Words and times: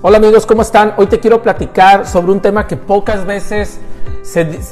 Hola 0.00 0.18
amigos, 0.18 0.46
¿cómo 0.46 0.62
están? 0.62 0.94
Hoy 0.96 1.08
te 1.08 1.18
quiero 1.18 1.42
platicar 1.42 2.06
sobre 2.06 2.30
un 2.30 2.38
tema 2.38 2.68
que 2.68 2.76
pocas 2.76 3.26
veces 3.26 3.80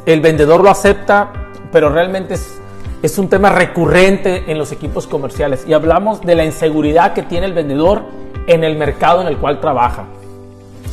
el 0.07 0.21
vendedor 0.21 0.63
lo 0.63 0.71
acepta, 0.71 1.33
pero 1.73 1.89
realmente 1.89 2.35
es, 2.35 2.59
es 3.03 3.19
un 3.19 3.29
tema 3.29 3.51
recurrente 3.51 4.45
en 4.47 4.57
los 4.57 4.71
equipos 4.71 5.09
comerciales. 5.09 5.65
Y 5.67 5.73
hablamos 5.73 6.21
de 6.21 6.37
la 6.37 6.45
inseguridad 6.45 7.13
que 7.13 7.25
tiene 7.25 7.47
el 7.47 7.55
vendedor 7.55 8.03
en 8.47 8.63
el 8.63 8.77
mercado 8.77 9.21
en 9.21 9.27
el 9.27 9.37
cual 9.37 9.61
trabaja. 9.61 10.05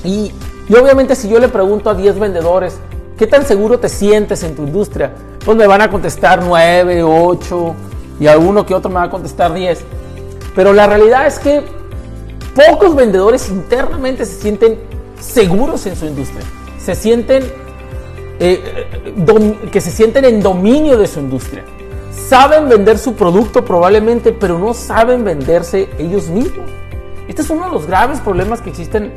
Y, 0.03 0.31
y 0.67 0.75
obviamente 0.77 1.13
si 1.13 1.29
yo 1.29 1.37
le 1.37 1.47
pregunto 1.47 1.91
a 1.91 1.93
10 1.93 2.17
vendedores, 2.17 2.79
¿qué 3.19 3.27
tan 3.27 3.45
seguro 3.45 3.77
te 3.77 3.87
sientes 3.87 4.41
en 4.41 4.55
tu 4.55 4.63
industria? 4.63 5.11
Pues 5.45 5.55
me 5.55 5.67
van 5.67 5.81
a 5.81 5.91
contestar 5.91 6.41
9, 6.43 7.03
8 7.03 7.75
y 8.19 8.25
alguno 8.25 8.65
que 8.65 8.73
otro 8.73 8.89
me 8.89 8.95
va 8.95 9.03
a 9.03 9.09
contestar 9.11 9.53
10. 9.53 9.85
Pero 10.55 10.73
la 10.73 10.87
realidad 10.87 11.27
es 11.27 11.37
que 11.37 11.82
Pocos 12.55 12.95
vendedores 12.95 13.49
internamente 13.49 14.25
se 14.25 14.39
sienten 14.39 14.77
seguros 15.19 15.85
en 15.87 15.95
su 15.95 16.05
industria. 16.05 16.43
Se 16.77 16.93
sienten 16.93 17.43
eh, 18.39 18.87
que 19.71 19.81
se 19.81 19.89
sienten 19.89 20.25
en 20.25 20.41
dominio 20.41 20.97
de 20.97 21.07
su 21.07 21.19
industria. 21.19 21.63
Saben 22.11 22.69
vender 22.69 22.99
su 22.99 23.15
producto 23.15 23.65
probablemente, 23.65 24.33
pero 24.33 24.59
no 24.59 24.73
saben 24.73 25.23
venderse 25.23 25.89
ellos 25.97 26.27
mismos. 26.27 26.69
Este 27.27 27.41
es 27.41 27.49
uno 27.49 27.65
de 27.65 27.71
los 27.71 27.87
graves 27.87 28.19
problemas 28.19 28.61
que 28.61 28.69
existen 28.69 29.11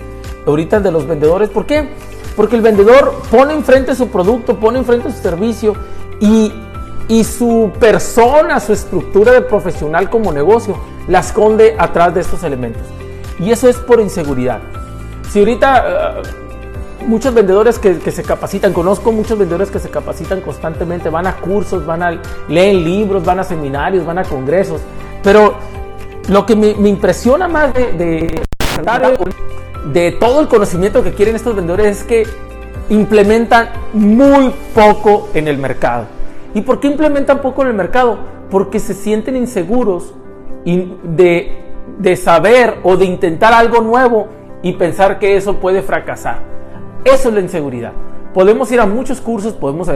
ahorita 0.47 0.81
de 0.81 0.91
los 0.93 1.07
vendedores. 1.07 1.51
¿Por 1.51 1.67
qué? 1.67 1.91
Porque 2.37 2.57
el 2.57 2.63
vendedor 2.63 3.23
pone 3.31 3.53
enfrente 3.53 3.95
su 3.95 4.09
producto, 4.09 4.59
pone 4.59 4.79
enfrente 4.79 5.11
su 5.11 5.21
servicio 5.21 5.75
y, 6.21 6.53
y 7.09 7.25
su 7.25 7.71
persona, 7.79 8.61
su 8.61 8.73
estructura 8.73 9.33
de 9.33 9.43
profesional 9.43 10.09
como 10.09 10.33
negocio, 10.33 10.79
la 11.09 11.21
esconde 11.21 11.75
atrás 11.79 12.15
de 12.15 12.21
estos 12.21 12.43
elementos. 12.45 12.83
Y 13.39 13.51
eso 13.51 13.69
es 13.69 13.77
por 13.77 14.01
inseguridad. 14.01 14.61
Si 15.31 15.39
ahorita 15.41 16.21
eh, 16.21 16.23
muchos 17.07 17.35
vendedores 17.35 17.79
que, 17.79 17.99
se 18.11 18.23
capacitan, 18.23 18.73
conozco 18.73 19.13
muchos 19.13 19.39
vendedores 19.39 19.71
que 19.71 19.79
se 19.79 19.91
capacitan 19.91 20.41
constantemente, 20.41 21.09
van 21.09 21.27
a 21.27 21.37
cursos, 21.37 21.85
van 21.85 22.03
a 22.03 22.21
leer 22.49 22.75
libros, 22.77 23.25
van 23.25 23.41
a 23.41 23.45
seminarios, 23.45 24.05
van 24.05 24.19
a 24.19 24.25
congresos, 24.25 24.81
pero 25.23 25.55
lo 26.29 26.47
que 26.47 26.57
me, 26.57 26.71
impresiona 26.89 27.49
más 27.49 27.73
de, 27.75 27.93
de, 27.93 28.43
de 29.93 30.13
todo 30.13 30.41
el 30.41 30.49
conocimiento 30.49 31.03
que 31.03 31.13
quieren 31.13 31.37
estos 31.37 31.55
vendedores 31.55 31.99
es 31.99 32.05
que 32.05 32.27
implementan 32.89 33.69
muy 33.93 34.53
poco 34.75 35.29
en 35.35 35.49
el 35.49 35.59
mercado. 35.59 36.07
¿Y 36.55 36.63
por 36.63 36.81
qué 36.81 36.89
implementan 36.89 37.41
poco 37.43 37.63
en 37.63 37.69
el 37.69 37.75
mercado? 37.75 38.19
Porque 38.51 38.81
se 38.81 38.95
sienten 38.95 39.37
inseguros 39.37 40.15
de 40.65 41.66
de 41.99 42.17
saber 42.17 42.79
o 42.83 42.97
de 42.97 43.05
intentar 43.05 43.53
algo 43.53 43.81
nuevo 43.81 44.29
y 44.63 44.73
pensar 44.73 45.19
que 45.19 45.37
eso 45.37 45.57
puede 45.57 45.83
fracasar. 45.83 46.41
Eso 47.05 47.29
es 47.29 47.35
la 47.35 47.41
inseguridad. 47.41 47.93
Podemos 48.35 48.71
ir 48.73 48.81
a 48.81 48.87
muchos 48.87 49.21
cursos, 49.21 49.55
podemos 49.55 49.89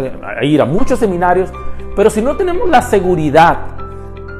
ir 0.42 0.60
a 0.60 0.64
muchos 0.64 0.98
seminarios, 0.98 1.50
pero 1.94 2.08
si 2.08 2.22
no 2.22 2.36
tenemos 2.36 2.68
la 2.68 2.80
seguridad 2.82 3.58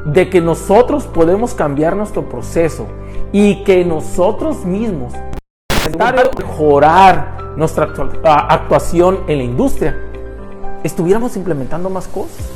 de 0.06 0.30
que 0.30 0.40
nosotros 0.40 1.04
podemos 1.04 1.54
cambiar 1.54 1.96
nuestro 1.96 2.28
proceso 2.28 2.86
y 3.32 3.62
que 3.64 3.84
nosotros 3.84 4.64
mismos 4.64 5.12
mejorar 6.38 7.54
nuestra 7.56 7.92
actuación 8.24 9.20
en 9.26 9.38
la 9.38 9.44
industria, 9.44 9.96
estuviéramos 10.84 11.36
implementando 11.36 11.90
más 11.90 12.06
cosas. 12.08 12.50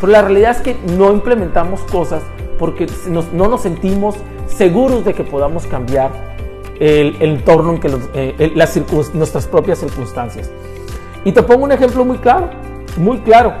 Pero 0.00 0.12
la 0.12 0.22
realidad 0.22 0.52
es 0.52 0.60
que 0.60 0.74
no 0.96 1.12
implementamos 1.12 1.80
cosas 1.82 2.22
porque 2.58 2.86
no 3.06 3.48
nos 3.48 3.60
sentimos 3.62 4.16
seguros 4.56 5.04
de 5.04 5.14
que 5.14 5.24
podamos 5.24 5.66
cambiar 5.66 6.10
el, 6.78 7.16
entorno 7.20 7.74
en 7.74 7.80
que 7.80 7.98
eh, 8.14 8.52
las 8.54 8.78
nuestras 9.14 9.46
propias 9.46 9.78
circunstancias. 9.78 10.50
Y 11.24 11.32
te 11.32 11.42
pongo 11.42 11.64
un 11.64 11.72
ejemplo 11.72 12.04
muy 12.04 12.18
claro, 12.18 12.50
muy 12.96 13.18
claro. 13.18 13.52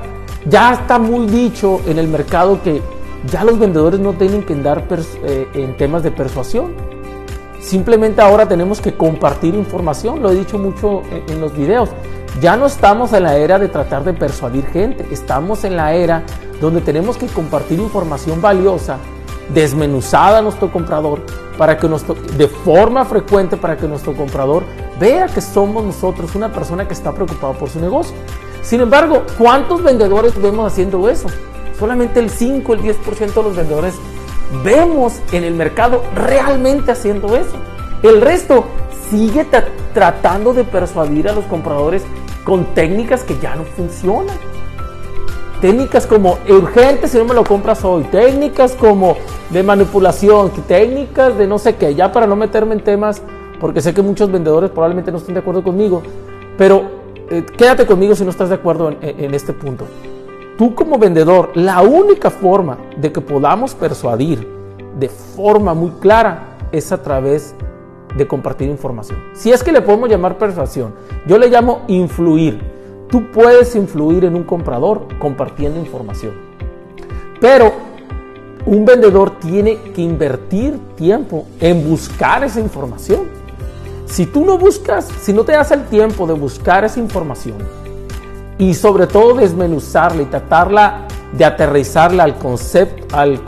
Ya 0.46 0.72
está 0.72 0.98
muy 0.98 1.26
dicho 1.26 1.80
en 1.86 1.98
el 1.98 2.08
mercado 2.08 2.62
que 2.62 2.80
ya 3.30 3.44
los 3.44 3.58
vendedores 3.58 4.00
no 4.00 4.14
tienen 4.14 4.42
que 4.42 4.54
andar 4.54 4.86
eh, 4.90 5.48
en 5.52 5.76
temas 5.76 6.02
de 6.02 6.10
persuasión. 6.10 6.72
Simplemente 7.60 8.22
ahora 8.22 8.48
tenemos 8.48 8.80
que 8.80 8.94
compartir 8.94 9.54
información, 9.54 10.22
lo 10.22 10.30
he 10.30 10.34
dicho 10.34 10.58
mucho 10.58 11.02
en 11.28 11.42
los 11.42 11.54
videos. 11.54 11.90
Ya 12.40 12.56
no 12.56 12.66
estamos 12.66 13.12
en 13.12 13.24
la 13.24 13.36
era 13.36 13.58
de 13.58 13.68
tratar 13.68 14.02
de 14.02 14.14
persuadir 14.14 14.64
gente, 14.66 15.06
estamos 15.10 15.64
en 15.64 15.76
la 15.76 15.92
era 15.92 16.22
donde 16.58 16.80
tenemos 16.80 17.18
que 17.18 17.26
compartir 17.26 17.78
información 17.78 18.40
valiosa 18.40 18.96
desmenuzada 19.54 20.38
a 20.38 20.42
nuestro 20.42 20.70
comprador 20.70 21.20
para 21.58 21.76
que 21.76 21.88
nuestro, 21.88 22.14
de 22.14 22.48
forma 22.48 23.04
frecuente 23.04 23.56
para 23.56 23.76
que 23.76 23.86
nuestro 23.86 24.14
comprador 24.14 24.64
vea 24.98 25.26
que 25.26 25.40
somos 25.40 25.84
nosotros 25.84 26.34
una 26.34 26.52
persona 26.52 26.86
que 26.86 26.94
está 26.94 27.12
preocupada 27.12 27.52
por 27.54 27.68
su 27.68 27.80
negocio. 27.80 28.14
Sin 28.62 28.80
embargo, 28.80 29.24
¿cuántos 29.38 29.82
vendedores 29.82 30.40
vemos 30.40 30.70
haciendo 30.70 31.08
eso? 31.08 31.28
Solamente 31.78 32.20
el 32.20 32.30
5, 32.30 32.74
el 32.74 32.80
10% 32.82 33.34
de 33.34 33.42
los 33.42 33.56
vendedores 33.56 33.94
vemos 34.64 35.20
en 35.32 35.44
el 35.44 35.54
mercado 35.54 36.02
realmente 36.14 36.92
haciendo 36.92 37.36
eso. 37.36 37.56
El 38.02 38.20
resto 38.20 38.64
sigue 39.10 39.46
tratando 39.94 40.52
de 40.52 40.64
persuadir 40.64 41.28
a 41.28 41.32
los 41.32 41.44
compradores 41.46 42.02
con 42.44 42.64
técnicas 42.74 43.24
que 43.24 43.38
ya 43.38 43.54
no 43.56 43.64
funcionan. 43.64 44.36
Técnicas 45.60 46.06
como 46.06 46.38
urgente 46.48 47.08
si 47.08 47.18
no 47.18 47.24
me 47.24 47.34
lo 47.34 47.44
compras 47.44 47.84
hoy. 47.84 48.04
Técnicas 48.04 48.72
como 48.72 49.16
de 49.50 49.62
manipulación, 49.62 50.50
técnicas 50.66 51.36
de 51.36 51.46
no 51.46 51.58
sé 51.58 51.76
qué. 51.76 51.94
Ya 51.94 52.12
para 52.12 52.26
no 52.26 52.36
meterme 52.36 52.74
en 52.74 52.82
temas, 52.82 53.22
porque 53.60 53.80
sé 53.80 53.92
que 53.92 54.02
muchos 54.02 54.30
vendedores 54.30 54.70
probablemente 54.70 55.10
no 55.10 55.18
estén 55.18 55.34
de 55.34 55.40
acuerdo 55.40 55.62
conmigo. 55.62 56.02
Pero 56.56 56.82
eh, 57.30 57.44
quédate 57.56 57.86
conmigo 57.86 58.14
si 58.14 58.24
no 58.24 58.30
estás 58.30 58.48
de 58.48 58.54
acuerdo 58.54 58.90
en, 58.90 58.98
en 59.00 59.34
este 59.34 59.52
punto. 59.52 59.86
Tú 60.56 60.74
como 60.74 60.98
vendedor, 60.98 61.50
la 61.54 61.82
única 61.82 62.30
forma 62.30 62.78
de 62.96 63.10
que 63.10 63.20
podamos 63.20 63.74
persuadir 63.74 64.46
de 64.98 65.08
forma 65.08 65.74
muy 65.74 65.90
clara 66.00 66.58
es 66.72 66.92
a 66.92 67.02
través 67.02 67.54
de 68.16 68.26
compartir 68.26 68.68
información. 68.68 69.18
Si 69.32 69.50
es 69.52 69.62
que 69.62 69.72
le 69.72 69.80
podemos 69.80 70.08
llamar 70.08 70.36
persuasión, 70.38 70.94
yo 71.26 71.38
le 71.38 71.48
llamo 71.48 71.82
influir. 71.88 72.60
Tú 73.08 73.30
puedes 73.32 73.74
influir 73.74 74.24
en 74.24 74.36
un 74.36 74.44
comprador 74.44 75.06
compartiendo 75.18 75.78
información. 75.78 76.32
Pero 77.40 77.89
un 78.66 78.84
vendedor 78.84 79.38
tiene 79.38 79.78
que 79.94 80.02
invertir 80.02 80.78
tiempo 80.96 81.46
en 81.60 81.88
buscar 81.88 82.44
esa 82.44 82.60
información. 82.60 83.28
Si 84.06 84.26
tú 84.26 84.44
no 84.44 84.58
buscas, 84.58 85.08
si 85.20 85.32
no 85.32 85.44
te 85.44 85.52
das 85.52 85.70
el 85.70 85.84
tiempo 85.86 86.26
de 86.26 86.34
buscar 86.34 86.84
esa 86.84 86.98
información 86.98 87.58
y 88.58 88.74
sobre 88.74 89.06
todo 89.06 89.34
desmenuzarla 89.34 90.22
y 90.22 90.26
tratarla 90.26 91.06
de 91.32 91.44
aterrizarla 91.44 92.24
al 92.24 92.36
concepto, 92.36 93.16
al, 93.16 93.40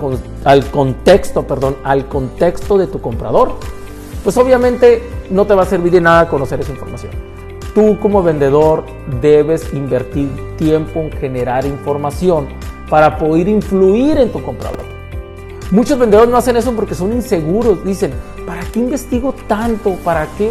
al 0.44 0.70
contexto, 0.70 1.46
perdón, 1.46 1.76
al 1.82 2.06
contexto 2.06 2.78
de 2.78 2.86
tu 2.86 3.00
comprador, 3.00 3.56
pues 4.22 4.36
obviamente 4.36 5.02
no 5.30 5.46
te 5.46 5.54
va 5.54 5.64
a 5.64 5.66
servir 5.66 5.92
de 5.92 6.00
nada 6.00 6.28
conocer 6.28 6.60
esa 6.60 6.70
información. 6.72 7.12
Tú 7.74 7.98
como 8.00 8.22
vendedor 8.22 8.84
debes 9.20 9.72
invertir 9.74 10.28
tiempo 10.56 11.00
en 11.00 11.10
generar 11.12 11.66
información 11.66 12.48
para 12.88 13.18
poder 13.18 13.48
influir 13.48 14.18
en 14.18 14.30
tu 14.30 14.42
comprador. 14.42 14.91
Muchos 15.72 15.98
vendedores 15.98 16.30
no 16.30 16.36
hacen 16.36 16.54
eso 16.58 16.72
porque 16.72 16.94
son 16.94 17.14
inseguros. 17.14 17.82
Dicen, 17.82 18.12
¿para 18.46 18.60
qué 18.60 18.78
investigo 18.78 19.34
tanto? 19.48 19.96
¿Para 20.04 20.26
qué, 20.36 20.50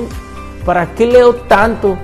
para 0.65 0.95
qué 0.95 1.05
leo 1.05 1.35
tanto 1.35 1.95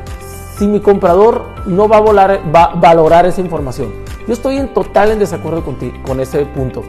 si 0.56 0.68
mi 0.68 0.80
comprador 0.80 1.46
no 1.66 1.88
va 1.88 1.98
a, 1.98 2.02
volar, 2.02 2.42
va 2.56 2.66
a 2.66 2.76
valorar 2.76 3.26
esa 3.26 3.42
información? 3.42 3.92
Yo 4.28 4.34
estoy 4.34 4.58
en 4.58 4.72
total 4.72 5.10
en 5.10 5.18
desacuerdo 5.18 5.66
con, 5.66 5.78
con 6.06 6.20
ese 6.20 6.46
punto. 6.46 6.84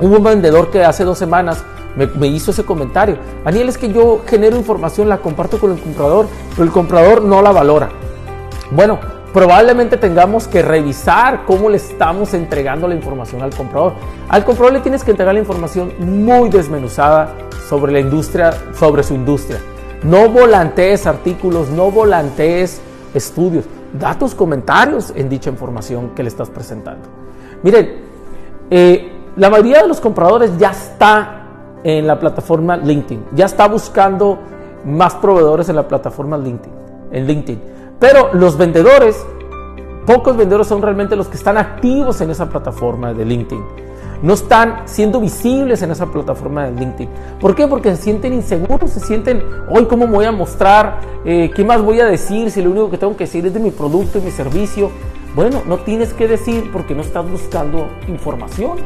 Hubo 0.00 0.16
un 0.16 0.24
vendedor 0.24 0.68
que 0.72 0.82
hace 0.82 1.04
dos 1.04 1.16
semanas 1.16 1.64
me, 1.94 2.26
hizo 2.26 2.50
ese 2.50 2.64
comentario. 2.64 3.18
Daniel, 3.44 3.68
es 3.68 3.78
que 3.78 3.92
yo 3.92 4.22
genero 4.26 4.56
información, 4.56 5.08
la 5.08 5.18
comparto 5.18 5.60
con 5.60 5.70
el 5.70 5.80
comprador, 5.80 6.26
pero 6.50 6.64
el 6.64 6.72
comprador 6.72 7.22
no 7.22 7.40
la 7.40 7.52
valora. 7.52 7.88
Bueno, 8.72 8.98
probablemente 9.32 9.96
tengamos 9.96 10.46
que 10.46 10.62
revisar 10.62 11.44
cómo 11.46 11.68
le 11.68 11.78
estamos 11.78 12.34
entregando 12.34 12.86
la 12.86 12.94
información 12.94 13.42
al 13.42 13.54
comprador. 13.54 13.94
Al 14.28 14.44
comprador 14.44 14.74
le 14.74 14.80
tienes 14.80 15.02
que 15.04 15.10
entregar 15.10 15.34
la 15.34 15.40
información 15.40 15.92
muy 15.98 16.50
desmenuzada 16.50 17.34
sobre 17.68 17.92
la 17.92 18.00
industria, 18.00 18.52
sobre 18.74 19.02
su 19.02 19.14
industria. 19.14 19.58
No 20.02 20.28
volantees 20.28 21.06
artículos, 21.06 21.70
no 21.70 21.90
volantees 21.90 22.80
estudios. 23.14 23.64
Da 23.92 24.18
tus 24.18 24.34
comentarios 24.34 25.12
en 25.14 25.28
dicha 25.28 25.50
información 25.50 26.10
que 26.14 26.22
le 26.22 26.28
estás 26.28 26.50
presentando. 26.50 27.08
Miren, 27.62 28.02
eh, 28.70 29.12
la 29.36 29.48
mayoría 29.48 29.82
de 29.82 29.88
los 29.88 30.00
compradores 30.00 30.56
ya 30.58 30.70
está 30.70 31.42
en 31.84 32.06
la 32.06 32.18
plataforma 32.18 32.76
LinkedIn. 32.76 33.26
Ya 33.34 33.46
está 33.46 33.68
buscando 33.68 34.38
más 34.84 35.14
proveedores 35.14 35.68
en 35.68 35.76
la 35.76 35.86
plataforma 35.86 36.36
LinkedIn, 36.36 36.72
en 37.12 37.26
LinkedIn. 37.26 37.62
Pero 38.02 38.30
los 38.34 38.58
vendedores, 38.58 39.24
pocos 40.06 40.36
vendedores 40.36 40.66
son 40.66 40.82
realmente 40.82 41.14
los 41.14 41.28
que 41.28 41.36
están 41.36 41.56
activos 41.56 42.20
en 42.20 42.30
esa 42.30 42.48
plataforma 42.48 43.14
de 43.14 43.24
LinkedIn. 43.24 43.62
no 44.22 44.34
están 44.34 44.82
siendo 44.86 45.20
visibles 45.20 45.82
en 45.82 45.92
esa 45.92 46.06
plataforma 46.06 46.66
de 46.66 46.80
LinkedIn. 46.80 47.08
¿Por 47.40 47.54
qué? 47.54 47.68
Porque 47.68 47.94
se 47.94 48.02
sienten 48.02 48.32
inseguros, 48.32 48.90
se 48.90 48.98
sienten, 48.98 49.44
hoy 49.68 49.86
cómo 49.86 50.08
me 50.08 50.14
voy 50.14 50.24
a 50.24 50.32
mostrar, 50.32 50.98
eh, 51.24 51.52
qué 51.54 51.64
más 51.64 51.80
voy 51.80 52.00
a 52.00 52.06
decir 52.06 52.50
si 52.50 52.60
lo 52.60 52.70
único 52.70 52.90
que 52.90 52.98
tengo 52.98 53.16
que 53.16 53.24
decir 53.24 53.46
es 53.46 53.54
de 53.54 53.60
mi 53.60 53.70
producto 53.70 54.18
y 54.18 54.22
mi 54.22 54.32
servicio. 54.32 54.90
Bueno, 55.36 55.62
no 55.64 55.78
tienes 55.78 56.12
que 56.12 56.26
decir 56.26 56.70
porque 56.72 56.96
no 56.96 57.02
estás 57.02 57.28
buscando 57.30 57.88
información. 58.08 58.78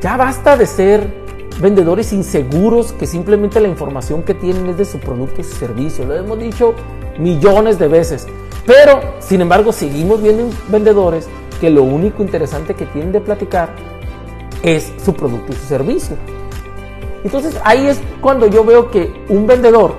Ya 0.00 0.16
basta 0.16 0.56
de 0.56 0.66
ser 0.66 1.22
vendedores 1.60 2.12
inseguros 2.12 2.92
que 2.92 3.06
simplemente 3.06 3.60
la 3.60 3.68
información 3.68 4.24
que 4.24 4.34
tienen 4.34 4.66
es 4.66 4.76
de 4.76 4.86
su 4.86 4.98
producto 4.98 5.40
y 5.40 5.44
su 5.44 5.54
servicio. 5.54 6.04
Lo 6.04 6.16
hemos 6.16 6.38
dicho 6.40 6.74
millones 7.18 7.78
de 7.78 7.88
veces. 7.88 8.26
Pero, 8.66 9.00
sin 9.20 9.40
embargo, 9.40 9.72
seguimos 9.72 10.22
viendo 10.22 10.48
vendedores 10.68 11.28
que 11.60 11.70
lo 11.70 11.82
único 11.82 12.22
interesante 12.22 12.74
que 12.74 12.86
tienen 12.86 13.12
de 13.12 13.20
platicar 13.20 13.70
es 14.62 14.92
su 15.04 15.14
producto 15.14 15.52
y 15.52 15.56
su 15.56 15.66
servicio. 15.66 16.16
Entonces 17.24 17.56
ahí 17.64 17.86
es 17.86 18.00
cuando 18.20 18.46
yo 18.46 18.64
veo 18.64 18.90
que 18.90 19.24
un 19.28 19.46
vendedor 19.46 19.94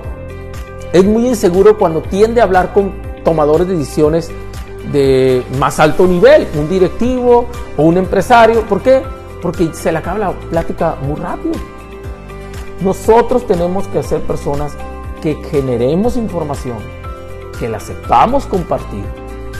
es 0.92 1.04
muy 1.04 1.26
inseguro 1.26 1.78
cuando 1.78 2.02
tiende 2.02 2.40
a 2.40 2.44
hablar 2.44 2.72
con 2.72 2.92
tomadores 3.24 3.66
de 3.66 3.76
decisiones 3.76 4.30
de 4.92 5.42
más 5.58 5.80
alto 5.80 6.06
nivel, 6.06 6.46
un 6.54 6.68
directivo 6.68 7.46
o 7.76 7.82
un 7.82 7.96
empresario. 7.96 8.62
¿Por 8.62 8.82
qué? 8.82 9.02
Porque 9.40 9.72
se 9.72 9.90
le 9.90 9.98
acaba 9.98 10.18
la 10.18 10.32
plática 10.32 10.96
muy 11.02 11.18
rápido. 11.18 11.54
Nosotros 12.80 13.46
tenemos 13.46 13.88
que 13.88 14.02
ser 14.02 14.20
personas 14.20 14.76
que 15.22 15.34
generemos 15.50 16.16
información, 16.16 16.76
que 17.54 17.68
la 17.68 17.80
sepamos 17.80 18.46
compartir 18.46 19.04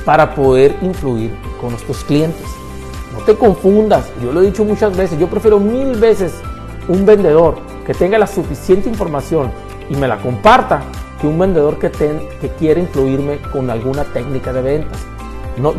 para 0.04 0.34
poder 0.34 0.76
influir 0.82 1.34
con 1.60 1.70
nuestros 1.70 2.04
clientes. 2.04 2.46
No 3.12 3.20
te 3.24 3.36
confundas, 3.36 4.10
yo 4.22 4.32
lo 4.32 4.42
he 4.42 4.46
dicho 4.46 4.64
muchas 4.64 4.96
veces, 4.96 5.18
yo 5.18 5.28
prefiero 5.28 5.58
mil 5.60 5.98
veces 5.98 6.34
un 6.88 7.06
vendedor 7.06 7.56
que 7.86 7.94
tenga 7.94 8.18
la 8.18 8.26
suficiente 8.26 8.88
información 8.88 9.50
y 9.88 9.96
me 9.96 10.08
la 10.08 10.18
comparta 10.18 10.82
que 11.20 11.26
un 11.26 11.38
vendedor 11.38 11.78
que, 11.78 11.90
que 11.90 12.48
quiere 12.58 12.80
influirme 12.80 13.38
con 13.52 13.70
alguna 13.70 14.04
técnica 14.04 14.52
de 14.52 14.62
ventas. 14.62 14.98
No, 15.56 15.72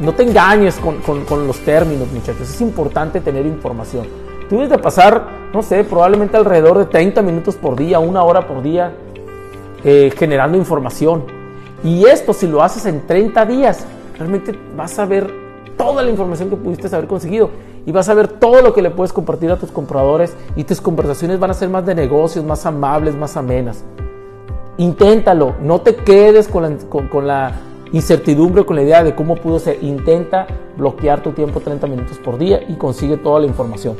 no, 0.00 0.12
te 0.14 0.22
engañes 0.22 0.76
con, 0.76 1.00
con, 1.02 1.46
los 1.46 1.58
términos, 1.58 2.08
muchachos. 2.10 2.48
Es 2.48 2.60
importante 2.62 3.20
tener 3.20 3.44
información. 3.44 4.06
Tú 4.48 4.56
debes 4.56 4.70
de 4.70 4.78
pasar, 4.78 5.28
no 5.52 5.62
sé, 5.62 5.84
probablemente 5.84 6.38
alrededor 6.38 6.78
de 6.78 6.86
30 6.86 7.20
minutos 7.20 7.56
por 7.56 7.76
día, 7.76 7.98
una 7.98 8.22
hora 8.22 8.46
por 8.46 8.62
día, 8.62 8.94
eh, 9.90 10.12
generando 10.14 10.58
información. 10.58 11.22
Y 11.82 12.04
esto, 12.04 12.34
si 12.34 12.46
lo 12.46 12.62
haces 12.62 12.84
en 12.84 13.06
30 13.06 13.46
días, 13.46 13.86
realmente 14.18 14.52
vas 14.76 14.98
a 14.98 15.06
ver 15.06 15.32
toda 15.78 16.02
la 16.02 16.10
información 16.10 16.50
que 16.50 16.56
pudiste 16.56 16.94
haber 16.94 17.08
conseguido 17.08 17.48
y 17.86 17.90
vas 17.90 18.10
a 18.10 18.14
ver 18.14 18.28
todo 18.28 18.60
lo 18.60 18.74
que 18.74 18.82
le 18.82 18.90
puedes 18.90 19.14
compartir 19.14 19.50
a 19.50 19.56
tus 19.56 19.70
compradores 19.70 20.36
y 20.56 20.64
tus 20.64 20.82
conversaciones 20.82 21.40
van 21.40 21.52
a 21.52 21.54
ser 21.54 21.70
más 21.70 21.86
de 21.86 21.94
negocios, 21.94 22.44
más 22.44 22.66
amables, 22.66 23.14
más 23.14 23.38
amenas. 23.38 23.82
Inténtalo, 24.76 25.54
no 25.62 25.80
te 25.80 25.96
quedes 25.96 26.48
con 26.48 26.64
la, 26.64 26.76
con, 27.10 27.26
la 27.26 27.52
incertidumbre, 27.90 28.66
con 28.66 28.76
la 28.76 28.82
idea 28.82 29.02
de 29.02 29.14
cómo 29.14 29.36
pudo 29.36 29.58
ser. 29.58 29.82
Intenta 29.82 30.46
bloquear 30.76 31.22
tu 31.22 31.32
tiempo 31.32 31.60
30 31.60 31.86
minutos 31.86 32.18
por 32.18 32.36
día 32.36 32.60
y 32.68 32.74
consigue 32.74 33.16
toda 33.16 33.40
la 33.40 33.46
información. 33.46 33.96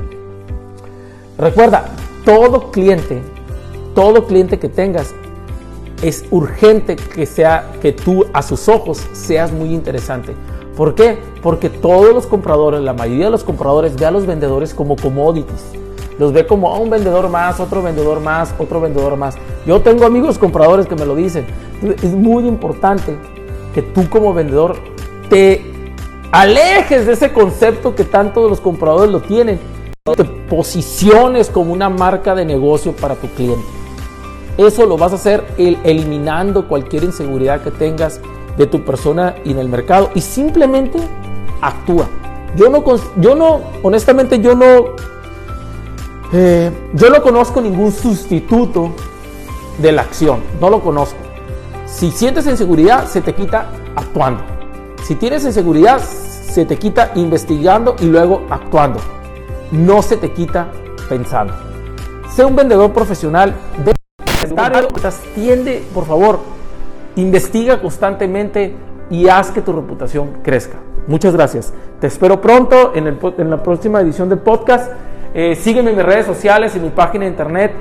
Recuerda, 1.39 1.87
todo 2.27 2.71
cliente, 2.71 3.23
todo 3.95 4.27
cliente 4.27 4.59
que 4.59 4.69
tengas 4.69 5.15
es 6.03 6.25
urgente 6.31 6.97
que 6.97 7.27
sea 7.27 7.73
que 7.81 7.93
tú 7.93 8.27
a 8.33 8.43
sus 8.43 8.69
ojos 8.69 9.07
seas 9.13 9.53
muy 9.53 9.75
interesante. 9.75 10.35
¿Por 10.77 10.95
qué? 10.95 11.19
Porque 11.43 11.71
todos 11.71 12.15
los 12.15 12.27
compradores, 12.27 12.81
la 12.81 12.93
mayoría 12.93 13.27
de 13.27 13.31
los 13.33 13.43
compradores 13.43 13.97
ve 13.97 14.07
a 14.07 14.11
los 14.11 14.27
vendedores 14.27 14.75
como 14.75 14.95
commodities. 14.95 15.73
Los 16.19 16.33
ve 16.33 16.47
como 16.47 16.73
a 16.73 16.79
un 16.79 16.91
vendedor 16.91 17.29
más, 17.29 17.59
otro 17.61 17.83
vendedor 17.83 18.21
más, 18.21 18.55
otro 18.59 18.81
vendedor 18.81 19.17
más. 19.17 19.37
Yo 19.67 19.81
tengo 19.81 20.05
amigos 20.05 20.39
compradores 20.39 20.87
que 20.87 20.95
me 20.95 21.05
lo 21.05 21.15
dicen. 21.17 21.47
Es 22.03 22.13
muy 22.13 22.47
importante 22.47 23.17
que 23.75 23.83
tú 23.83 24.09
como 24.09 24.33
vendedor 24.33 24.77
te 25.29 25.95
alejes 26.31 27.07
de 27.07 27.13
ese 27.13 27.33
concepto 27.33 27.95
que 27.95 28.05
tanto 28.05 28.49
los 28.49 28.61
compradores 28.61 29.11
lo 29.11 29.21
tienen. 29.21 29.59
Te 30.05 30.25
posiciones 30.25 31.51
como 31.51 31.73
una 31.73 31.89
marca 31.89 32.35
de 32.35 32.45
negocio 32.45 32.93
para 32.93 33.15
tu 33.15 33.29
cliente. 33.29 33.78
Eso 34.59 34.87
lo 34.87 34.99
vas 34.99 35.13
a 35.13 35.15
hacer 35.15 35.47
eliminando 35.57 36.67
cualquier 36.67 37.05
inseguridad 37.05 37.63
que 37.63 37.71
tengas 37.71 38.21
de 38.57 38.67
tu 38.67 38.85
persona 38.85 39.37
y 39.45 39.53
en 39.53 39.59
el 39.61 39.69
mercado 39.69 40.11
y 40.17 40.21
simplemente 40.21 40.99
actúa. 41.61 42.09
Yo 42.57 42.69
no, 42.69 42.83
yo 43.17 43.37
no 43.37 43.61
honestamente, 43.85 44.41
yo 44.41 44.57
no, 44.57 44.97
eh, 46.33 46.73
yo 46.93 47.09
no 47.09 47.23
conozco 47.23 47.61
ningún 47.61 47.93
sustituto 47.93 48.91
de 49.79 49.93
la 49.93 50.03
acción. 50.03 50.41
No 50.61 50.71
lo 50.71 50.81
conozco. 50.81 51.19
Si 51.87 52.11
sientes 52.11 52.47
inseguridad, 52.47 53.07
se 53.07 53.21
te 53.21 53.35
quita 53.35 53.71
actuando. 53.95 54.43
Si 55.05 55.15
tienes 55.15 55.45
inseguridad, 55.45 56.01
se 56.01 56.65
te 56.65 56.77
quita 56.77 57.13
investigando 57.15 57.95
y 58.01 58.07
luego 58.07 58.45
actuando. 58.51 58.99
No 59.71 60.03
se 60.03 60.17
te 60.17 60.33
quita 60.33 60.67
pensando. 61.09 61.55
Sé 62.35 62.45
un 62.45 62.57
vendedor 62.57 62.93
profesional. 62.93 63.55
Tiende, 65.35 65.85
por 65.95 66.07
favor, 66.07 66.41
investiga 67.17 67.81
constantemente 67.81 68.75
y 69.11 69.29
haz 69.29 69.51
que 69.51 69.63
tu 69.63 69.73
reputación 69.73 70.41
crezca. 70.43 70.79
Muchas 71.07 71.35
gracias. 71.35 71.73
Te 72.01 72.07
espero 72.07 72.41
pronto 72.41 72.93
en, 72.95 73.51
la 73.51 73.63
próxima 73.63 74.01
edición 74.01 74.29
del 74.29 74.39
podcast. 74.39 74.93
Eh, 75.35 75.55
sígueme 75.55 75.91
en 75.91 75.97
mis 75.97 76.05
redes 76.05 76.27
sociales 76.27 76.77
y 76.77 76.81
mi 76.81 76.91
página 76.91 77.25
de 77.25 77.31
internet 77.31 77.73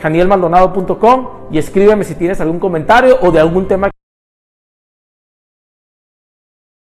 janielmaldonado.com 0.00 1.28
y 1.50 1.58
escríbeme 1.58 2.04
si 2.04 2.14
tienes 2.14 2.40
algún 2.40 2.58
comentario 2.58 3.18
o 3.22 3.30
de 3.30 3.40
algún 3.40 3.66
tema 3.66 3.90